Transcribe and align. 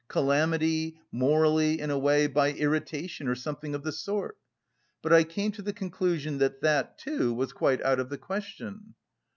calamity, 0.07 0.97
morally, 1.11 1.79
in 1.79 1.91
a 1.91 1.99
way, 1.99 2.25
by 2.25 2.51
irritation 2.53 3.27
or 3.27 3.35
something 3.35 3.75
of 3.75 3.83
the 3.83 3.91
sort. 3.91 4.35
But 5.03 5.13
I 5.13 5.23
came 5.23 5.51
to 5.51 5.61
the 5.61 5.73
conclusion 5.73 6.39
that 6.39 6.61
that, 6.61 6.97
too, 6.97 7.35
was 7.35 7.53
quite 7.53 7.83
out 7.83 7.99
of 7.99 8.09
the 8.09 8.17
question." 8.17 8.95